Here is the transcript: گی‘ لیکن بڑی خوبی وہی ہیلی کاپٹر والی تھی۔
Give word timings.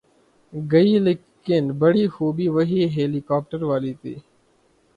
گی‘ 0.53 0.97
لیکن 0.99 1.63
بڑی 1.79 2.05
خوبی 2.07 2.47
وہی 2.47 2.81
ہیلی 2.95 3.21
کاپٹر 3.29 3.61
والی 3.63 3.93
تھی۔ 4.01 4.15